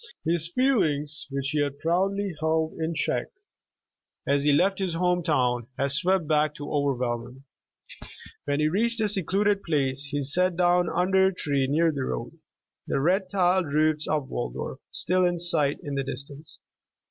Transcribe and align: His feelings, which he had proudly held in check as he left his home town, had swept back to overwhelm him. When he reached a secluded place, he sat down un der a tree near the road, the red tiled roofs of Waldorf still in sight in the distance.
His 0.25 0.47
feelings, 0.51 1.27
which 1.29 1.49
he 1.51 1.61
had 1.61 1.77
proudly 1.77 2.33
held 2.39 2.73
in 2.79 2.95
check 2.95 3.27
as 4.25 4.43
he 4.43 4.51
left 4.51 4.79
his 4.79 4.95
home 4.95 5.21
town, 5.21 5.67
had 5.77 5.91
swept 5.91 6.27
back 6.27 6.55
to 6.55 6.71
overwhelm 6.73 7.27
him. 7.27 7.43
When 8.45 8.59
he 8.59 8.67
reached 8.67 8.99
a 9.01 9.07
secluded 9.07 9.61
place, 9.61 10.05
he 10.05 10.23
sat 10.23 10.55
down 10.55 10.89
un 10.89 11.11
der 11.11 11.27
a 11.27 11.31
tree 11.35 11.67
near 11.67 11.91
the 11.91 12.05
road, 12.05 12.35
the 12.87 12.99
red 12.99 13.29
tiled 13.29 13.67
roofs 13.67 14.07
of 14.07 14.27
Waldorf 14.27 14.79
still 14.91 15.23
in 15.23 15.37
sight 15.37 15.77
in 15.83 15.93
the 15.93 16.03
distance. 16.03 16.57